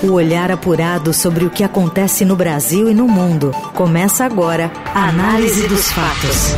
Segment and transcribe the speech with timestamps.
[0.00, 3.50] O olhar apurado sobre o que acontece no Brasil e no mundo.
[3.74, 6.54] Começa agora a Análise dos Fatos.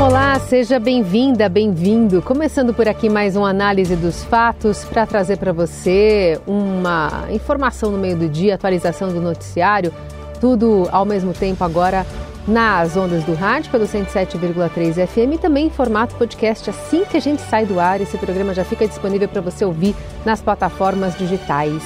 [0.00, 2.22] Olá, seja bem-vinda, bem-vindo.
[2.22, 7.98] Começando por aqui mais uma análise dos fatos para trazer para você uma informação no
[7.98, 9.92] meio do dia, atualização do noticiário,
[10.40, 12.06] tudo ao mesmo tempo agora
[12.50, 16.68] nas ondas do rádio pelo 107,3 FM e também em formato podcast.
[16.68, 19.94] Assim que a gente sai do ar, esse programa já fica disponível para você ouvir
[20.24, 21.82] nas plataformas digitais,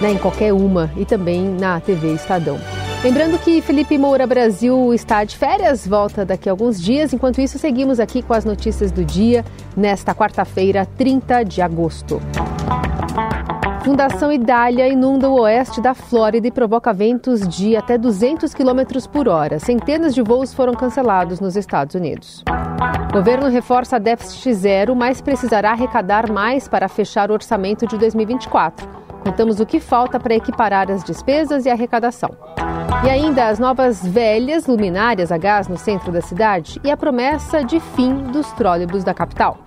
[0.00, 2.58] né, em qualquer uma e também na TV Estadão.
[3.02, 7.12] Lembrando que Felipe Moura Brasil está de férias, volta daqui a alguns dias.
[7.12, 9.44] Enquanto isso, seguimos aqui com as notícias do dia
[9.76, 12.22] nesta quarta-feira, 30 de agosto.
[13.84, 18.80] Fundação Idália inunda o oeste da Flórida e provoca ventos de até 200 km
[19.12, 19.58] por hora.
[19.58, 22.42] Centenas de voos foram cancelados nos Estados Unidos.
[23.10, 28.88] O governo reforça déficit zero, mas precisará arrecadar mais para fechar o orçamento de 2024.
[29.22, 32.30] Contamos o que falta para equiparar as despesas e arrecadação.
[33.04, 37.62] E ainda as novas velhas luminárias a gás no centro da cidade e a promessa
[37.62, 39.63] de fim dos trólebus da capital.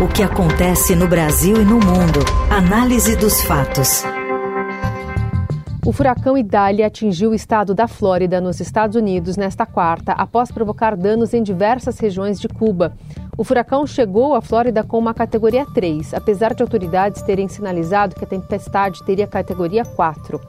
[0.00, 2.20] O que acontece no Brasil e no mundo.
[2.50, 4.02] Análise dos fatos.
[5.84, 10.96] O furacão Idália atingiu o estado da Flórida, nos Estados Unidos, nesta quarta, após provocar
[10.96, 12.94] danos em diversas regiões de Cuba.
[13.36, 18.24] O furacão chegou à Flórida com uma categoria 3, apesar de autoridades terem sinalizado que
[18.24, 20.40] a tempestade teria categoria 4.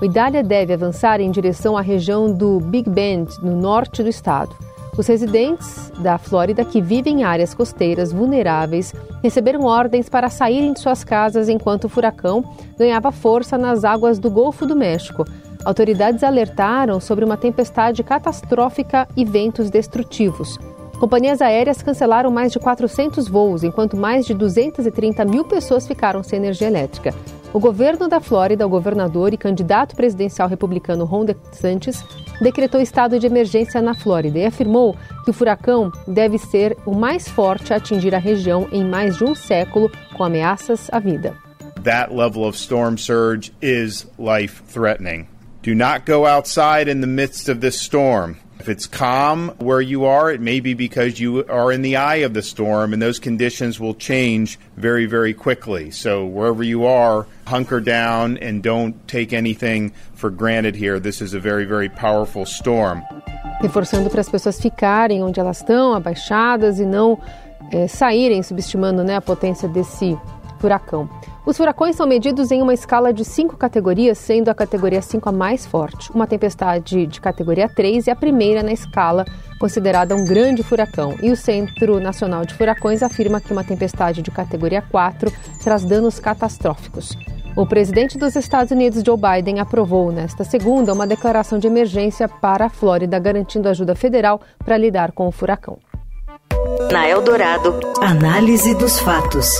[0.00, 4.54] O Idália deve avançar em direção à região do Big Bend, no norte do estado.
[4.96, 10.80] Os residentes da Flórida que vivem em áreas costeiras vulneráveis receberam ordens para saírem de
[10.80, 12.44] suas casas enquanto o furacão
[12.76, 15.24] ganhava força nas águas do Golfo do México.
[15.64, 20.58] Autoridades alertaram sobre uma tempestade catastrófica e ventos destrutivos.
[21.00, 26.38] Companhias aéreas cancelaram mais de 400 voos, enquanto mais de 230 mil pessoas ficaram sem
[26.38, 27.14] energia elétrica.
[27.54, 32.02] O governo da Flórida, o governador e candidato presidencial republicano Ron DeSantis,
[32.40, 37.28] decretou estado de emergência na Flórida e afirmou que o furacão deve ser o mais
[37.28, 41.36] forte a atingir a região em mais de um século, com ameaças à vida.
[41.84, 45.26] That level of storm surge is life threatening.
[45.62, 48.36] Do not go outside in the midst of this storm.
[48.62, 52.24] If it's calm where you are, it may be because you are in the eye
[52.24, 55.90] of the storm, and those conditions will change very, very quickly.
[55.90, 61.00] So, wherever you are, hunker down and don't take anything for granted here.
[61.00, 63.02] This is a very, very powerful storm.
[63.60, 67.18] Reforçando para as pessoas ficarem onde elas estão, abaixadas, e não
[67.70, 70.18] é, saírem, subestimando né, a potência desse
[70.58, 71.08] furacão.
[71.44, 75.32] Os furacões são medidos em uma escala de cinco categorias, sendo a categoria 5 a
[75.32, 76.08] mais forte.
[76.12, 79.24] Uma tempestade de categoria 3 é a primeira na escala,
[79.58, 81.16] considerada um grande furacão.
[81.20, 85.32] E o Centro Nacional de Furacões afirma que uma tempestade de categoria 4
[85.64, 87.16] traz danos catastróficos.
[87.56, 92.66] O presidente dos Estados Unidos, Joe Biden, aprovou nesta segunda uma declaração de emergência para
[92.66, 95.76] a Flórida, garantindo ajuda federal para lidar com o furacão.
[96.90, 99.52] Na Eldorado, análise dos fatos.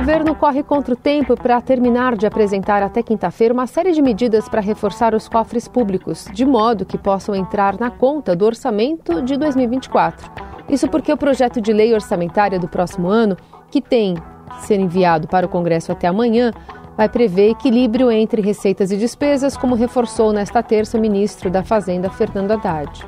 [0.00, 4.48] Governo corre contra o tempo para terminar de apresentar até quinta-feira uma série de medidas
[4.48, 9.36] para reforçar os cofres públicos, de modo que possam entrar na conta do orçamento de
[9.36, 10.30] 2024.
[10.70, 13.36] Isso porque o projeto de lei orçamentária do próximo ano,
[13.70, 14.14] que tem
[14.62, 16.50] ser enviado para o Congresso até amanhã,
[16.96, 22.08] vai prever equilíbrio entre receitas e despesas, como reforçou nesta terça o ministro da Fazenda,
[22.08, 23.06] Fernando Haddad.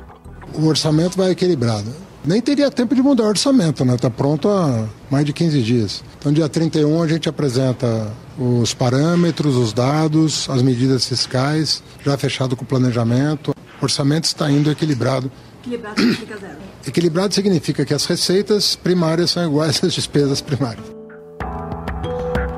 [0.53, 3.95] O orçamento vai equilibrado nem teria tempo de mudar o orçamento, né?
[3.95, 6.03] Está pronto há mais de 15 dias.
[6.19, 12.55] Então, dia 31, a gente apresenta os parâmetros, os dados, as medidas fiscais, já fechado
[12.55, 13.53] com o planejamento.
[13.81, 15.31] O orçamento está indo equilibrado.
[15.61, 16.57] Equilibrado significa zero.
[16.87, 21.02] Equilibrado significa que as receitas primárias são iguais às despesas primárias.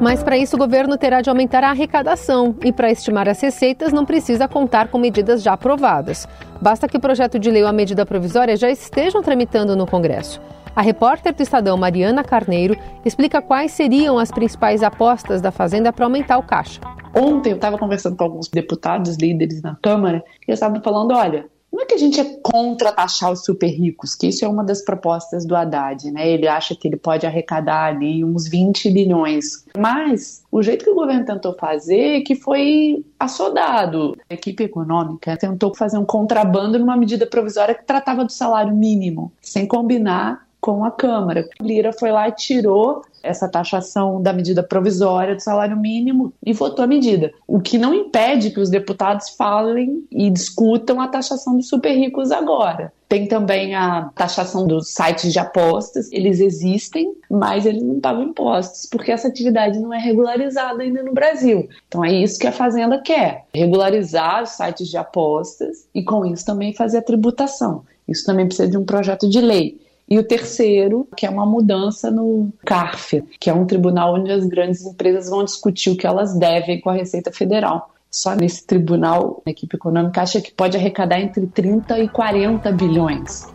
[0.06, 3.92] Mas para isso o governo terá de aumentar a arrecadação e para estimar as receitas
[3.92, 6.28] não precisa contar com medidas já aprovadas.
[6.62, 10.40] Basta que o projeto de lei ou a medida provisória já estejam tramitando no Congresso.
[10.76, 16.06] A repórter do Estadão, Mariana Carneiro, explica quais seriam as principais apostas da Fazenda para
[16.06, 16.80] aumentar o caixa.
[17.12, 21.48] Ontem eu estava conversando com alguns deputados, líderes na Câmara, e eles estavam falando: olha,
[21.76, 24.64] não é que a gente é contra taxar os super ricos, que isso é uma
[24.64, 26.28] das propostas do Haddad, né?
[26.28, 29.66] Ele acha que ele pode arrecadar ali uns 20 bilhões.
[29.78, 34.16] Mas o jeito que o governo tentou fazer, que foi assodado.
[34.30, 39.34] A equipe econômica tentou fazer um contrabando numa medida provisória que tratava do salário mínimo,
[39.42, 41.48] sem combinar com a Câmara.
[41.62, 46.84] Lira foi lá e tirou essa taxação da medida provisória do salário mínimo e votou
[46.84, 47.32] a medida.
[47.48, 52.32] O que não impede que os deputados falem e discutam a taxação dos super ricos
[52.32, 52.92] agora.
[53.08, 56.12] Tem também a taxação dos sites de apostas.
[56.12, 61.14] Eles existem, mas eles não pagam impostos, porque essa atividade não é regularizada ainda no
[61.14, 61.70] Brasil.
[61.88, 66.44] Então é isso que a Fazenda quer: regularizar os sites de apostas e, com isso,
[66.44, 67.84] também fazer a tributação.
[68.08, 69.85] Isso também precisa de um projeto de lei.
[70.08, 74.46] E o terceiro, que é uma mudança no CARF, que é um tribunal onde as
[74.46, 77.90] grandes empresas vão discutir o que elas devem com a Receita Federal.
[78.12, 83.52] Só nesse tribunal, a equipe econômica acha que pode arrecadar entre 30 e 40 bilhões.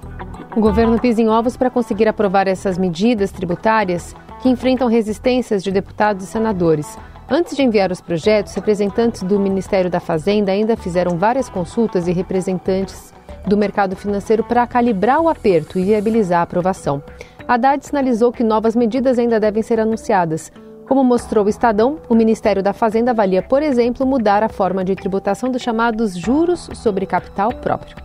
[0.56, 5.70] O governo pisa em ovos para conseguir aprovar essas medidas tributárias que enfrentam resistências de
[5.70, 6.99] deputados e senadores.
[7.29, 12.12] Antes de enviar os projetos, representantes do Ministério da Fazenda ainda fizeram várias consultas e
[12.12, 13.14] representantes
[13.46, 17.02] do mercado financeiro para calibrar o aperto e viabilizar a aprovação.
[17.46, 20.52] Haddad sinalizou que novas medidas ainda devem ser anunciadas.
[20.87, 24.96] Como mostrou o Estadão, o Ministério da Fazenda avalia, por exemplo, mudar a forma de
[24.96, 27.96] tributação dos chamados juros sobre capital próprio.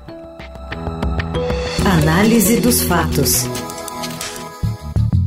[2.02, 3.48] Análise dos fatos.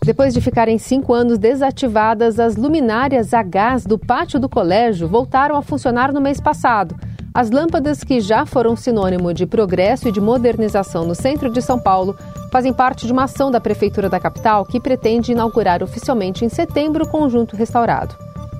[0.04, 5.54] Depois de ficarem cinco anos desativadas, as luminárias a gás do pátio do colégio voltaram
[5.54, 6.96] a funcionar no mês passado.
[7.34, 11.78] As lâmpadas, que já foram sinônimo de progresso e de modernização no centro de São
[11.78, 12.16] Paulo,
[12.50, 17.04] fazem parte de uma ação da Prefeitura da capital que pretende inaugurar oficialmente em setembro
[17.04, 18.16] o conjunto restaurado.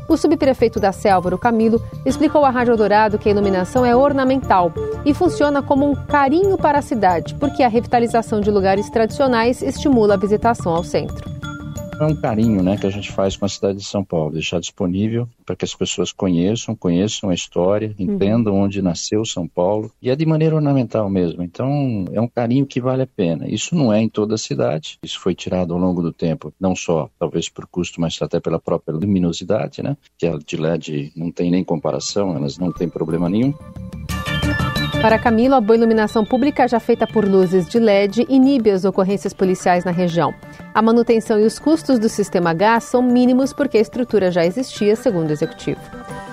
[0.09, 4.73] O subprefeito da Selva, o Camilo, explicou à Rádio Dourado que a iluminação é ornamental
[5.05, 10.15] e funciona como um carinho para a cidade, porque a revitalização de lugares tradicionais estimula
[10.15, 11.38] a visitação ao centro.
[12.01, 14.61] É um carinho né, que a gente faz com a cidade de São Paulo, deixar
[14.61, 18.15] disponível para que as pessoas conheçam, conheçam a história, uhum.
[18.15, 18.63] entendam uhum.
[18.63, 21.43] onde nasceu São Paulo, e é de maneira ornamental mesmo.
[21.43, 23.49] Então, é um carinho que vale a pena.
[23.49, 26.77] Isso não é em toda a cidade, isso foi tirado ao longo do tempo, não
[26.77, 29.97] só talvez por custo, mas até pela própria luminosidade, né?
[30.17, 33.53] Que a de LED não tem nem comparação, elas não têm problema nenhum.
[35.01, 39.33] Para Camilo, a boa iluminação pública já feita por luzes de LED inibe as ocorrências
[39.33, 40.35] policiais na região.
[40.75, 44.95] A manutenção e os custos do sistema gás são mínimos porque a estrutura já existia,
[44.95, 45.81] segundo o executivo.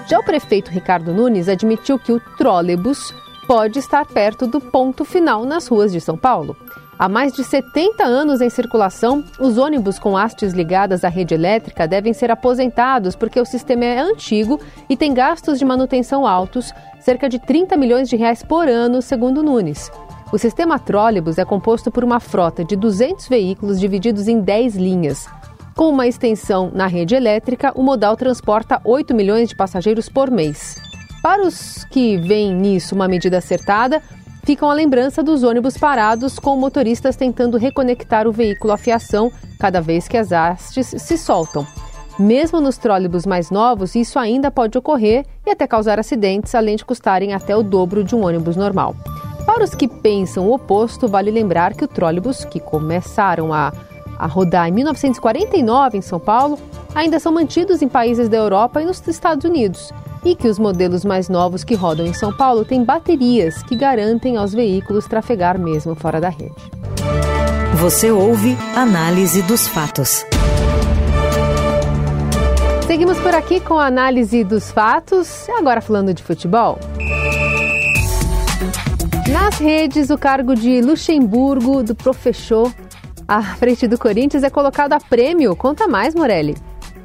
[0.08, 3.14] Já o prefeito Ricardo Nunes admitiu que o trólebus
[3.48, 6.56] pode estar perto do ponto final nas ruas de São Paulo.
[6.98, 11.88] Há mais de 70 anos em circulação, os ônibus com hastes ligadas à rede elétrica
[11.88, 14.60] devem ser aposentados porque o sistema é antigo
[14.90, 16.72] e tem gastos de manutenção altos,
[17.02, 19.92] cerca de 30 milhões de reais por ano, segundo Nunes.
[20.36, 25.30] O sistema trólebus é composto por uma frota de 200 veículos divididos em 10 linhas.
[25.74, 30.76] Com uma extensão na rede elétrica, o modal transporta 8 milhões de passageiros por mês.
[31.24, 34.04] Para os que veem nisso uma medida acertada,
[34.44, 39.80] ficam a lembrança dos ônibus parados com motoristas tentando reconectar o veículo à fiação cada
[39.80, 41.66] vez que as hastes se soltam.
[42.20, 46.84] Mesmo nos trólebus mais novos, isso ainda pode ocorrer e até causar acidentes, além de
[46.84, 48.94] custarem até o dobro de um ônibus normal.
[49.46, 53.72] Para os que pensam o oposto, vale lembrar que o trólebus, que começaram a,
[54.18, 56.58] a rodar em 1949 em São Paulo,
[56.94, 59.92] ainda são mantidos em países da Europa e nos Estados Unidos
[60.26, 64.36] e que os modelos mais novos que rodam em São Paulo têm baterias que garantem
[64.38, 66.56] aos veículos trafegar mesmo fora da rede.
[67.76, 70.26] Você ouve Análise dos Fatos.
[72.88, 76.80] Seguimos por aqui com a análise dos fatos, agora falando de futebol.
[79.36, 82.74] Nas redes, o cargo de Luxemburgo do professor
[83.28, 85.54] à frente do Corinthians é colocado a prêmio.
[85.58, 86.56] Conta mais, Morelli.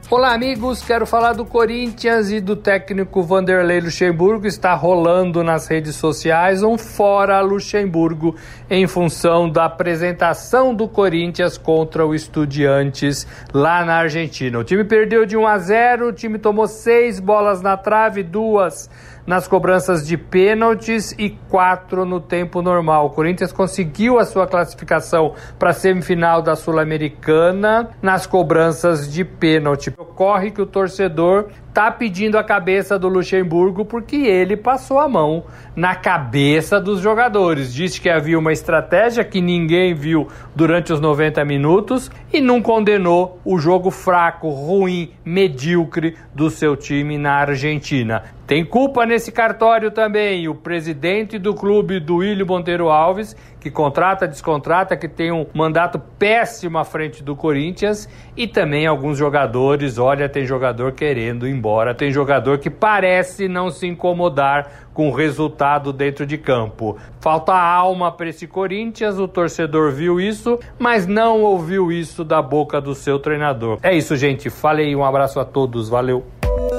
[0.09, 0.81] Olá, amigos.
[0.81, 4.47] Quero falar do Corinthians e do técnico Vanderlei Luxemburgo.
[4.47, 8.37] Está rolando nas redes sociais um fora Luxemburgo
[8.69, 14.57] em função da apresentação do Corinthians contra o Estudiantes lá na Argentina.
[14.57, 18.89] O time perdeu de 1 a 0, o time tomou seis bolas na trave, duas
[19.27, 23.07] nas cobranças de pênaltis e quatro no tempo normal.
[23.07, 29.93] O Corinthians conseguiu a sua classificação para a semifinal da Sul-Americana nas cobranças de pênalti.
[29.97, 35.45] Ocorre que o torcedor tá pedindo a cabeça do Luxemburgo porque ele passou a mão
[35.75, 37.73] na cabeça dos jogadores.
[37.73, 43.41] Disse que havia uma estratégia que ninguém viu durante os 90 minutos e não condenou
[43.45, 48.25] o jogo fraco, ruim, medíocre do seu time na Argentina.
[48.47, 54.27] Tem culpa nesse cartório também o presidente do clube, do William Monteiro Alves, que contrata,
[54.27, 60.29] descontrata, que tem um mandato péssimo à frente do Corinthians e também alguns jogadores, olha,
[60.29, 65.93] tem jogador querendo ir embora, tem jogador que parece não se incomodar com o resultado
[65.93, 66.97] dentro de campo.
[67.21, 72.81] Falta alma para esse Corinthians, o torcedor viu isso, mas não ouviu isso da boca
[72.81, 73.79] do seu treinador.
[73.83, 74.49] É isso, gente.
[74.49, 76.25] Falei, um abraço a todos, valeu.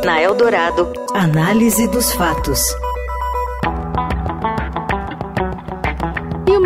[0.03, 2.75] Na Eldorado, análise dos fatos.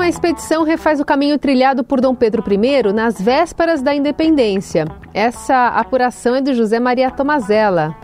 [0.06, 4.86] Uma expedição refaz o caminho trilhado por Dom Pedro I nas vésperas da independência.
[5.12, 7.98] Essa apuração é de José Maria Tomazella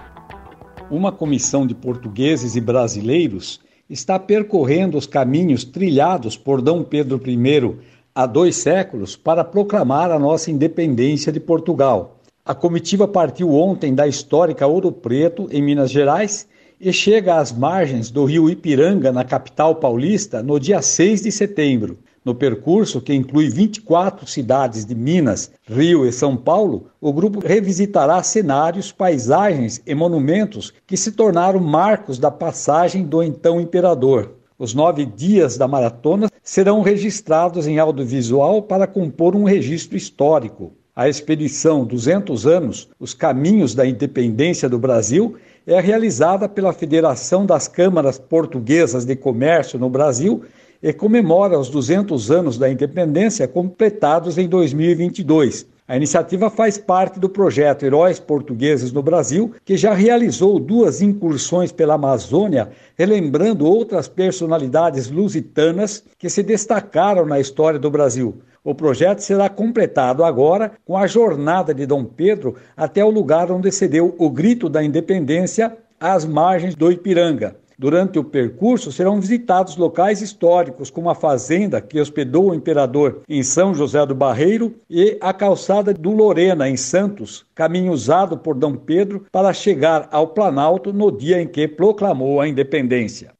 [0.89, 6.71] uma comissão de portugueses e brasileiros está percorrendo os caminhos trilhados por D.
[6.89, 7.77] Pedro I
[8.13, 12.17] há dois séculos para proclamar a nossa independência de Portugal.
[12.43, 16.45] A comitiva partiu ontem da histórica Ouro Preto, em Minas Gerais,
[16.83, 21.99] e chega às margens do rio Ipiranga, na capital paulista, no dia 6 de setembro.
[22.25, 28.21] No percurso, que inclui 24 cidades de Minas, Rio e São Paulo, o grupo revisitará
[28.23, 34.35] cenários, paisagens e monumentos que se tornaram marcos da passagem do então imperador.
[34.57, 40.73] Os nove dias da maratona serão registrados em audiovisual para compor um registro histórico.
[40.95, 47.67] A expedição 200 anos, Os Caminhos da Independência do Brasil, é realizada pela Federação das
[47.67, 50.43] Câmaras Portuguesas de Comércio no Brasil
[50.81, 55.67] e comemora os 200 anos da independência completados em 2022.
[55.87, 61.71] A iniciativa faz parte do projeto Heróis Portugueses no Brasil, que já realizou duas incursões
[61.71, 68.41] pela Amazônia, relembrando outras personalidades lusitanas que se destacaram na história do Brasil.
[68.63, 73.71] O projeto será completado agora com a jornada de Dom Pedro até o lugar onde
[73.71, 77.55] se deu o grito da independência às margens do Ipiranga.
[77.81, 83.41] Durante o percurso serão visitados locais históricos, como a fazenda que hospedou o imperador em
[83.41, 88.75] São José do Barreiro e a calçada do Lorena, em Santos, caminho usado por Dom
[88.75, 93.31] Pedro para chegar ao Planalto no dia em que proclamou a independência.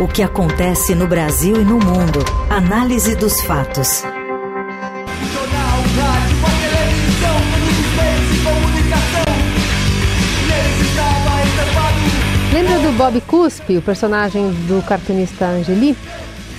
[0.00, 2.20] O que acontece no Brasil e no mundo.
[2.48, 4.04] Análise dos fatos.
[13.00, 15.96] Bob Cuspe, o personagem do cartunista Angeli?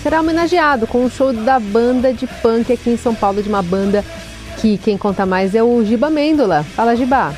[0.02, 3.62] Será homenageado com um show da banda de punk aqui em São Paulo, de uma
[3.62, 4.04] banda
[4.60, 6.64] que quem conta mais é o Giba Mêndola.
[6.64, 7.38] Fala, Giba.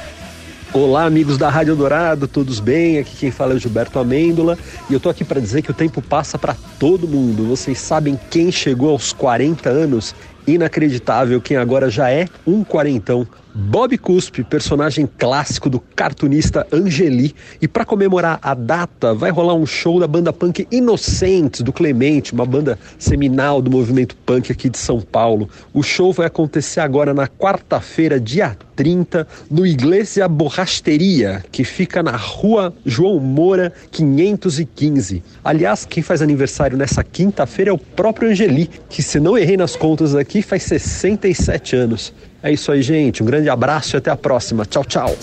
[0.72, 2.98] Olá, amigos da Rádio Dourado, todos bem?
[2.98, 4.58] Aqui quem fala é o Gilberto Amêndola
[4.90, 7.46] e eu tô aqui para dizer que o tempo passa para todo mundo.
[7.46, 10.16] Vocês sabem quem chegou aos 40 anos?
[10.48, 13.28] Inacreditável quem agora já é um quarentão.
[13.56, 17.36] Bob Cuspe, personagem clássico do cartunista Angeli.
[17.62, 22.34] E para comemorar a data, vai rolar um show da banda punk Inocentes, do Clemente,
[22.34, 25.48] uma banda seminal do movimento punk aqui de São Paulo.
[25.72, 32.16] O show vai acontecer agora na quarta-feira, dia 30, no Iglesia Borrasteria, que fica na
[32.16, 35.24] rua João Moura, 515.
[35.44, 39.76] Aliás, quem faz aniversário nessa quinta-feira é o próprio Angeli, que se não errei nas
[39.76, 42.12] contas aqui, faz 67 anos.
[42.44, 43.24] É isso aí, gente.
[43.24, 44.66] Um grande abraço e até a próxima.
[44.66, 45.16] Tchau, tchau.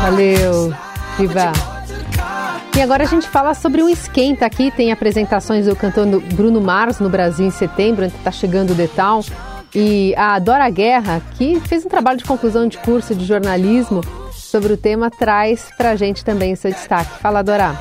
[0.00, 0.74] Valeu,
[1.18, 1.52] Viva.
[2.74, 4.70] E agora a gente fala sobre um esquenta aqui.
[4.70, 9.22] Tem apresentações do cantor Bruno Mars no Brasil em setembro, está chegando o Detal.
[9.74, 14.00] E a Dora Guerra, que fez um trabalho de conclusão de curso de jornalismo
[14.32, 17.18] sobre o tema, traz pra gente também o seu destaque.
[17.20, 17.76] Fala, Dora.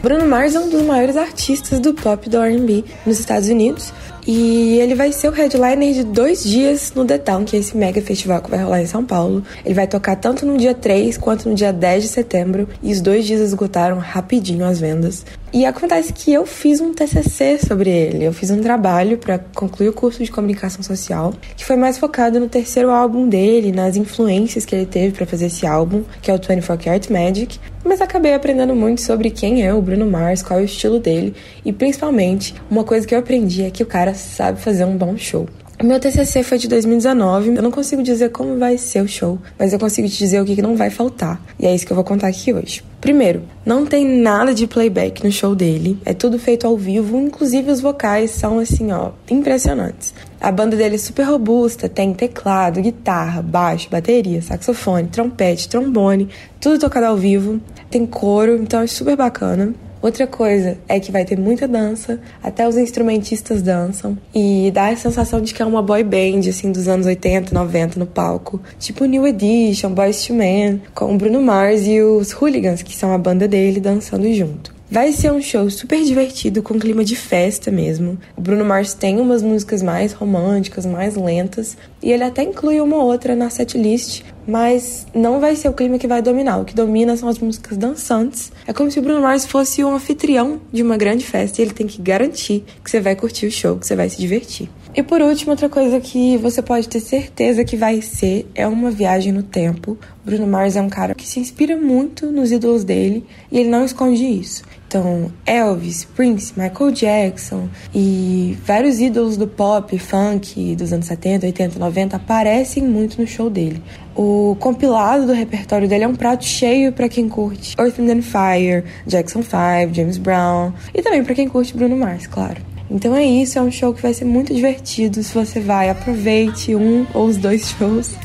[0.00, 3.92] Bruno Mars é um dos maiores artistas do pop do R&B nos Estados Unidos
[4.30, 7.74] e ele vai ser o headliner de dois dias no The Town, que é esse
[7.74, 9.42] mega festival que vai rolar em São Paulo.
[9.64, 12.68] Ele vai tocar tanto no dia 3 quanto no dia 10 de setembro.
[12.82, 15.24] E os dois dias esgotaram rapidinho as vendas.
[15.52, 18.24] E acontece que eu fiz um TCC sobre ele.
[18.24, 22.38] Eu fiz um trabalho para concluir o curso de comunicação social, que foi mais focado
[22.38, 26.34] no terceiro álbum dele, nas influências que ele teve para fazer esse álbum, que é
[26.34, 27.58] o 24 Karat Magic.
[27.82, 31.34] Mas acabei aprendendo muito sobre quem é o Bruno Mars, qual é o estilo dele
[31.64, 35.16] e principalmente uma coisa que eu aprendi é que o cara sabe fazer um bom
[35.16, 35.48] show.
[35.80, 37.54] Meu TCC foi de 2019.
[37.54, 40.44] Eu não consigo dizer como vai ser o show, mas eu consigo te dizer o
[40.44, 41.40] que não vai faltar.
[41.56, 42.82] E é isso que eu vou contar aqui hoje.
[43.00, 45.96] Primeiro, não tem nada de playback no show dele.
[46.04, 50.12] É tudo feito ao vivo, inclusive os vocais são assim, ó, impressionantes.
[50.40, 56.28] A banda dele é super robusta, tem teclado, guitarra, baixo, bateria, saxofone, trompete, trombone,
[56.60, 57.60] tudo tocado ao vivo.
[57.88, 59.72] Tem coro, então é super bacana.
[60.00, 64.96] Outra coisa é que vai ter muita dança, até os instrumentistas dançam e dá a
[64.96, 69.04] sensação de que é uma boy band assim dos anos 80, 90 no palco, tipo
[69.04, 73.18] New Edition, Boys to Men, com o Bruno Mars e os Hooligans, que são a
[73.18, 74.77] banda dele dançando junto.
[74.90, 78.18] Vai ser um show super divertido, com clima de festa mesmo.
[78.34, 82.96] O Bruno Mars tem umas músicas mais românticas, mais lentas, e ele até inclui uma
[82.96, 86.56] outra na setlist, mas não vai ser o clima que vai dominar.
[86.56, 88.50] O que domina são as músicas dançantes.
[88.66, 91.74] É como se o Bruno Mars fosse um anfitrião de uma grande festa e ele
[91.74, 94.70] tem que garantir que você vai curtir o show, que você vai se divertir.
[94.94, 98.90] E por último, outra coisa que você pode ter certeza que vai ser é uma
[98.90, 99.98] viagem no tempo.
[100.24, 103.84] Bruno Mars é um cara que se inspira muito nos ídolos dele e ele não
[103.84, 104.62] esconde isso.
[104.88, 111.78] Então, Elvis, Prince, Michael Jackson e vários ídolos do pop, funk dos anos 70, 80,
[111.78, 113.82] 90 aparecem muito no show dele.
[114.16, 118.82] O compilado do repertório dele é um prato cheio para quem curte Earth, and Fire,
[119.06, 122.62] Jackson 5, James Brown e também para quem curte Bruno Mars, claro.
[122.90, 125.22] Então é isso, é um show que vai ser muito divertido.
[125.22, 128.16] Se você vai, aproveite um ou os dois shows.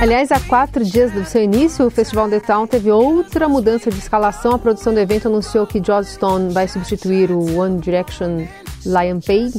[0.00, 3.98] Aliás, há quatro dias do seu início, o Festival The Town teve outra mudança de
[3.98, 4.52] escalação.
[4.52, 8.46] A produção do evento anunciou que Joss Stone vai substituir o One Direction
[8.84, 9.54] Lion Payne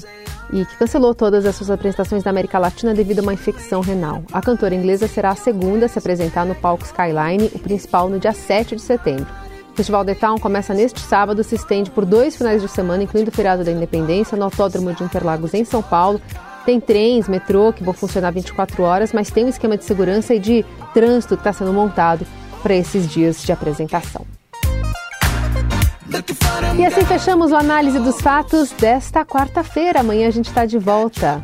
[0.53, 4.23] e que cancelou todas as suas apresentações na América Latina devido a uma infecção renal.
[4.31, 8.19] A cantora inglesa será a segunda a se apresentar no palco Skyline, o principal no
[8.19, 9.27] dia 7 de setembro.
[9.71, 13.29] O Festival The Town começa neste sábado, se estende por dois finais de semana, incluindo
[13.29, 16.21] o feriado da Independência, no Autódromo de Interlagos, em São Paulo.
[16.65, 20.39] Tem trens, metrô que vão funcionar 24 horas, mas tem um esquema de segurança e
[20.39, 22.25] de trânsito que está sendo montado
[22.63, 24.25] para esses dias de apresentação.
[26.77, 29.99] E assim fechamos o análise dos fatos desta quarta-feira.
[29.99, 31.43] Amanhã a gente está de volta.